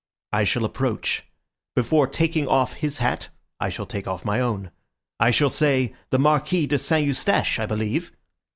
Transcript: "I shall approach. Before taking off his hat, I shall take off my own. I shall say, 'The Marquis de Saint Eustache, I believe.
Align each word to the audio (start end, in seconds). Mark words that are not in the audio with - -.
"I 0.33 0.45
shall 0.45 0.65
approach. 0.65 1.25
Before 1.75 2.07
taking 2.07 2.47
off 2.47 2.73
his 2.73 2.97
hat, 2.97 3.29
I 3.59 3.69
shall 3.69 3.85
take 3.85 4.07
off 4.07 4.25
my 4.25 4.39
own. 4.39 4.71
I 5.19 5.29
shall 5.29 5.51
say, 5.51 5.93
'The 6.09 6.17
Marquis 6.17 6.65
de 6.65 6.79
Saint 6.79 7.05
Eustache, 7.05 7.59
I 7.59 7.67
believe. 7.67 8.11